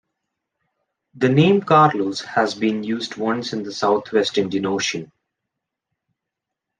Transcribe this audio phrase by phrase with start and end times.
[1.13, 5.11] The name Carlos has been used once in the South-West Indian ocean.